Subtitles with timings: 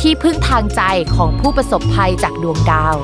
[0.00, 0.82] ที่พึ่งทางใจ
[1.16, 2.96] ของผู้ประสบภัยจากดวงดาว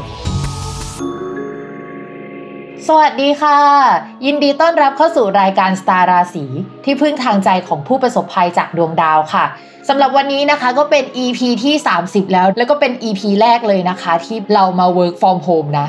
[2.87, 3.59] สวัสดีค่ะ
[4.25, 6.45] ยินดีต้อนรับเข้าสู่รายการสตาราสี
[6.85, 9.45] ที่พึ่งทางใจของผู้ประสบภัยจากดวงดาวค่ะ
[9.89, 15.89] สำหรับวันนี้นะคะก็เป็น EP ที่ 30 แล้ว แล้วก็เป็น EP แรกเลยนะคะ ที่เรามา work from home นะ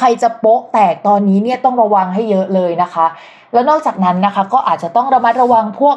[0.00, 3.06] ใครจะโป๊ะแตกตอนนี้เนี่ยต้องระวังให้เยอะเลยนะคะ
[3.52, 5.96] แล้วนอกจากนั้นนะคะก็อาจจะต้องระมัดระวังพวก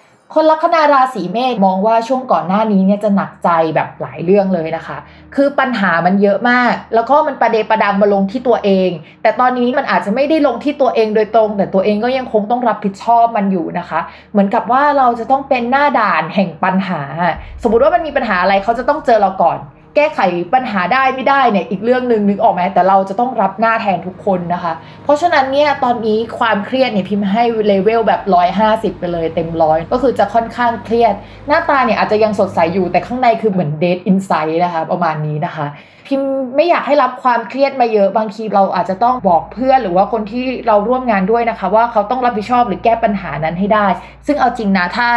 [0.35, 4.97] คนลัคนาราศีเมษมองว่าช่วงก่อนหน้านี้เนี่ยจะหนักใจแบบหลายเรื่องเลยนะคะ
[5.35, 8.89] คือปัญหามันเยอะมาก แล้วก็มันประเดประดังมาลงที่ตัวเอง
[9.21, 13.99] แต่ตอนนี้มันอาจจะไม่ได้ลงที่ตัวเองโดยตรง แต่ตัวเองก็ยังคงต้องรับผิดชอบมันอยู่นะคะ
[14.31, 17.01] เหมือนกับว่าเราจะต้องเป็นหน้าด่านแห่งปัญหา
[17.63, 19.59] สมมติว่ามันมีปัญหาอะไรเขาจะต้องเจอเราก่อน
[19.95, 20.19] แก้ไข
[20.53, 24.73] ปัญหาได้ไม่ได้เนี่ยอีกเรื่องหนึ่งนึกออกไหมแต่เราจะต้องรับหน้าแทนทุกคนนะคะ
[25.03, 28.21] เพราะฉะนั้นเนี่ยตอนนี้ความเครียดเนี่ยพิมพ์ให้เลเวลแบบ
[28.61, 31.13] 150 ไปเลยเต็มร้อยก็คือจะค่อนข้างเครียด
[31.47, 35.67] หน้าตาเนี่ยอาจจะยังสดใสอยู่แต่ข้างในคือเหมือนเดทอินไซด์นะคะประมาณนี้นะคะ
[36.07, 43.87] พิมพ์ไม่อยากให้รับความเครียดมาเยอะบางทีเราอาจจะต้องบอกเพื่อนหรือว่าคนที่เราร่วมงานด้วยนะคะ ว่าเขาต้องรับผิดชอบหรือแก้ปัญหานั้นให้ได้
[44.27, 45.07] ซึ่งเอาจริงนะถ้า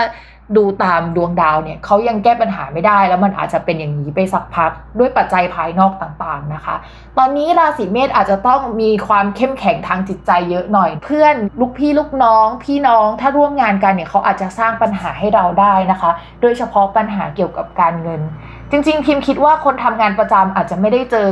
[0.57, 6.75] ดูตามดวงดาวเนี่ยเขายังแก้ปัญหาไม่ได้ แล้วมันอาจจะเป็นอย่างนี้ไปสักพักด้วยปัจจัยภายนอกต่างๆนะคะ
[7.19, 16.11] ตอนนี้ราศีเมษอาจจะต้องมีความเข้มแข็งทางจิตใจเยอะหน่อย เพื่อนลูกพี่ลูกน้อง พี่น้องถ้าร่วมงานกันเนี่ยเขาอาจจะสร้างปัญหาให้เราได้นะคะ
[16.43, 18.21] โดยเฉพาะปัญหาเกี่ยวกับการเงิน
[18.71, 21.29] จริงๆ พิมคิดว่าคนทำงานประจำอาจจะไม่ได้เจอ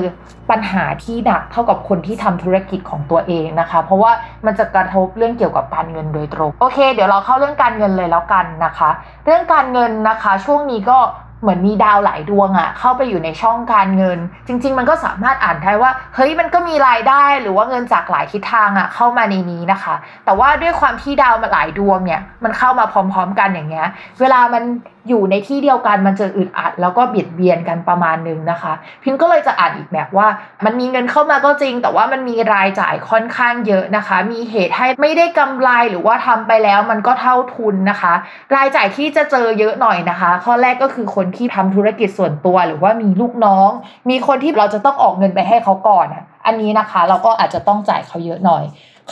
[0.50, 4.12] ปัญหาที่หนักเท่ากับคนที่ทำธุรกิจของตัวเองนะคะ เพราะว่า
[4.46, 8.90] มันจะกระทบเรื่องเกี่ยวกับการเงินโดยตรง โอเค เดี๋ยวเราเข้าเรื่องการเงินเลยแล้วกันนะคะ
[9.26, 10.99] เรื่องการเงินนะคะ ช่วงนี้ก็
[11.43, 19.94] เหมือนมีดาวหลายดวงอะเข้าไปอยู่ในช่องการเงิน จริง ๆ มันก็สามารถอ่านได้ว่า เฮ้ยมันก็มีรายได้หรือว่าเงินจากหลายทิศทางอะเข้ามาในนี้นะคะ
[20.25, 23.88] แต่ว่าด้วยความที่ดาวมาหลายดวงเนี่ยมันเข้ามาพร้อม ๆ กันอย่างเงี้ย
[24.20, 24.62] เวลามัน
[25.08, 28.72] อยู่ในที่เดียวกันมันจะอึดอัด แล้วก็เบียดเบียนกันประมาณนึงนะคะ
[29.02, 30.26] พิมก็เลยจะอ่านอีกแบบว่า
[30.64, 38.14] มันมีเงินเข้ามาก็จริง แต่ว่ามันมีรายจ่ายค่อนข้างเยอะนะคะ มีเหตุให้ไม่ได้กำไรหรือว่าทำไปแล้วมันก็เท่าทุนนะคะ
[38.56, 43.70] รายจ่ายที่จะเจอเยอะหน่อยนะคะ ข้อแรกก็คือคนที่ทำธุรกิจส่วนตัวหรือว่ามีลูกน้อง
[44.10, 46.06] มีคนที่เราจะต้องออกเงินไปให้เขาก่อน
[46.46, 48.64] อันนี้นะคะ เราก็อาจจะต้องจ่ายเขาเยอะหน่อย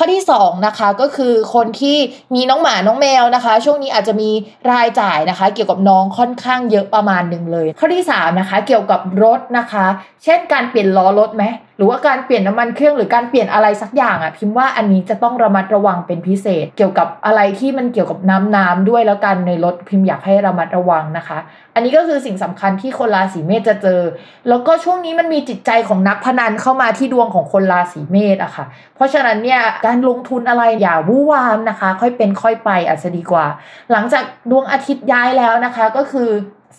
[0.03, 1.97] ข้อที่2นะคะก็คือคนที่
[2.35, 4.31] มีน้องหมาน้องแมวนะคะ ช่วงนี้อาจจะมี
[4.71, 9.87] รายจ่ายนะคะ เกี่ยวกับน้องค่อนข้างเยอะประมาณหนึ่งเลย ข้อที่3นะคะเกี่ยวกับรถนะคะ
[10.25, 11.45] เช่นการเปลี่ยนล้อรถไหม
[11.77, 21.39] หรือว่าการเปลี่ยนน้ำมันเครื่องหรือการเปลี่ยนอะไรสักอย่างอะพิมพ์ว่าอันนี้จะต้องระมัดระวังเป็นพิเศษ เกี่ยวกับอะไรที่มันเกี่ยวกับน้ำน้ำด้วยแล้วกันในรถพิมพ์อยากให้ระมัดระวังนะคะ
[21.75, 24.01] อันนี้ก็คือสิ่งสำคัญที่คนราศีเมษจะเจอ
[24.49, 28.65] แล้วก็ช่วงนี้มันมีจิตใจของนักพนันเข้ามาที่ดวงของคนราศีเมษอะค่ะ
[28.97, 33.47] เพราะฉะนั้นเนี่ยกการลงทุนอะไรอย่าวู่วามนะคะ ค่อยเป็นค่อยไปอาจจะดีกว่า
[33.93, 36.29] หลังจากดวงอาทิตย์ย้ายแล้วนะคะ ก็คือ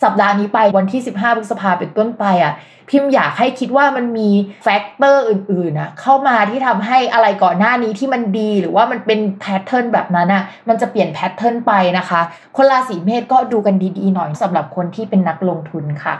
[0.03, 2.53] สัปดาห์นี้ไปวันที่ 15พฤษภาเป็นต้นไปอะ
[2.89, 4.29] พิมพ์อยากให้คิดว่ามันมี
[4.63, 12.21] factor อื่นๆนะเข้ามาที่ทำให้อะไรก่อนหน้านี้ที่มันดีหรือว่ามันเป็น pattern แบบนั้นอะมันจะเปลี่ยน pattern ไปนะคะ
[12.57, 16.15] คนราศีเมษก็ดูกันดีๆหน่อยสำหรับคนที่เป็นนักลงทุนค่ะ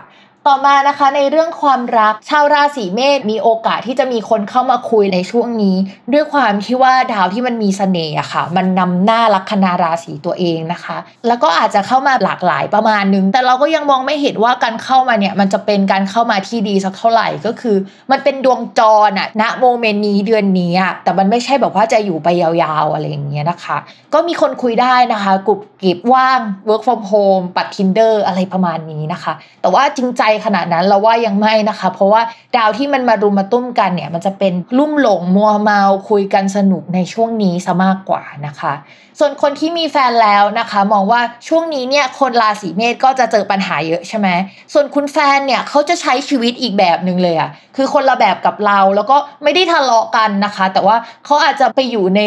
[0.48, 5.76] ต่อมานะคะในเรื่องความรักชาวราศีเมษมีโอกาสที่จะมีคนเข้ามาคุยในช่วงนี้
[6.14, 17.76] ด้วยความที่ว่าดาวที่มันมีเสน่ห์อะค่ะ มันนำหน้าลัคนาราศีตัวเองนะคะ แล้วก็อาจจะเข้ามาหลากหลายประมาณนึง แต่เราก็ยังมองไม่เห็นว่าการเข้ามาเนี่ยมันจะเป็นการเข้ามาที่ดีสักเท่าไหร่ก็คือ
[18.12, 23.78] มันเป็นดวงจรอะณ moment นี้เดือนนี้อะแต่มันไม่ใช่แบบว่าจะอยู่ไปยาวๆอะไรอย่างเงี้ยนะคะ
[24.14, 32.22] ก็มีคนคุยได้นะคะกรุบกริบว่าง work from home ปัด tinder อะไรประมาณนี้นะคะ แต่ว่าจริงใจขนาดนั้นเราว่ายังไม่นะคะ เพราะว่า
[32.58, 38.74] ดาวที่มันมารุมมาตุ้มกันเนี่ย มันจะเป็นลุ่มหลงมัวเมาคุยกันสนุกในช่วงนี้ซะมากกว่านะคะ
[39.20, 44.28] ส่วนคนที่มีแฟนแล้วนะคะ มองว่าช่วงนี้เนี่ยคนราศีเมษก็จะเจอปัญหาเยอะใช่ไหม
[44.74, 50.96] ส่วนคุณแฟนเนี่ยเขาจะใช้ชีวิตอีกแบบหนึ่งเลยอะคือคนละแบบกับเราแล้วก็ไม่ได้ทะเลาะกันนะคะ แต่ว่า
[51.26, 52.22] เขาอาจจะไปอยู่ใน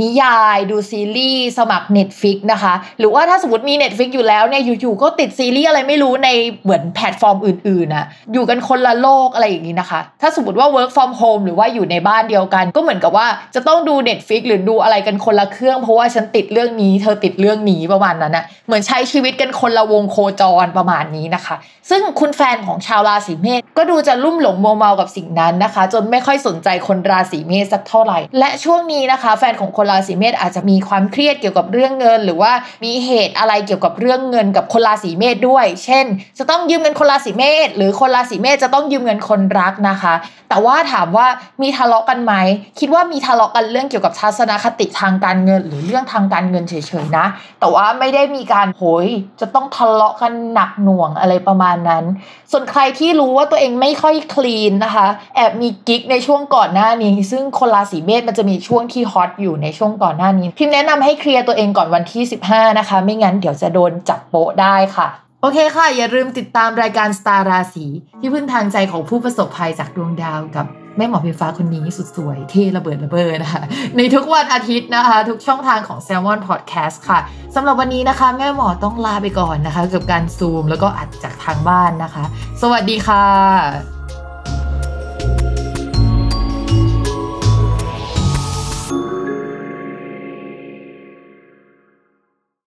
[0.00, 6.28] นิยายดูซีรีส์สมัคร Netflix นะคะ หรือว่าถ้าสมมติมี Netflix อยู่แล้วเนี่ยอยู่ๆก็ติดซีรีส์อะไรไม่รู้ใน
[6.62, 21.56] เหมือนแพลตฟอร์มอื่นๆนะอยู่กันคนละโลกอะไรอย่างนี้นะคะ ถ้าสมมติว่า work from home หรือว่าอยู่ในบ้านเดียวกัน ก็เหมือนกับว่าจะต้องดู Netflix หรือดูอะไรกันคนละเครื่อง เพราะว่าฉันติดเรื่องนี้ เธอติดเรื่องนี้ประมาณนั้นนะเหมือนใช้ชีวิตกันคนละวงโคจรประมาณนี้นะคะ
[21.90, 32.52] ซึ่งคุณแฟนของชาวราศีเมษก็ดูจะลุ่มหลงมัวเมากับสิ่งนั้นนะคะ จนไม่ค่อยสนใจคนราศีเมษสักเท่าไหร่ และช่วงนี้นะคะ แฟนของคนราศีเมษอาจจะมีความเครียดเกี่ยวกับเรื่องเงิน หรือว่า
[32.84, 36.06] มีเหตุอะไรเกี่ยวกับเรื่องเงินกับคนราศีเมษด้วย เช่น
[36.38, 40.14] จะต้องยืมเงินคนราศีศีเมษหรือคนราศีเมษจะต้องยืมเงินคนรักนะคะ
[40.48, 41.26] แต่ว่าถามว่า
[41.62, 42.34] มีทะเลาะกันไหม
[42.80, 47.26] คิดว่ามีทะเลาะกันเรื่องเกี่ยวกับทัศนคติทางการเงิน หรือเรื่องทางการเงินเฉยๆนะ
[47.60, 49.06] แต่ว่าไม่ได้มีการโหย
[49.40, 52.04] จะต้องทะเลาะกันหนักหน่วงอะไรประมาณนั้น
[52.52, 55.06] ส่วนใครที่รู้ว่าตัวเองไม่ค่อยคลีนนะคะ
[55.36, 62.22] แอบมีกิ๊กในช่วงก่อนหน้านี้ ซึ่งคนราศีเมษมันจะมีช่วงที่ฮอตอยู่ในช่วงก่อนหน้านี้พิมพ์แนะนำให้เคลียร์ตัวเองก่อนวันที่
[62.52, 65.08] 15 นะคะ ไม่งั้นเดี๋ยวจะโดนจับโป๊ะได้ค่ะ
[65.42, 67.86] โอเคค่ะ อย่าลืมติดตามรายการสตาร์ราศี
[68.20, 70.66] ที่พึ่งทางใจของผู้ประสบภัยจากดวงดาวกับ
[70.96, 73.62] แม่หมอพิฟ้าคนนี้สุดสวยเท่ระเบิดระเบิดนะคะ
[73.96, 77.18] ในทุกวันอาทิตย์นะคะ ทุกช่องทางของ s ซ l m o n Podcast ค่ะ
[77.54, 82.24] สำหรับวันนี้นะคะ แม่หมอต้องลาไปก่อนนะคะ กับการซูมแล้วก็อัดจากทางบ้านนะคะ
[82.62, 83.99] สวัสดีค่ะ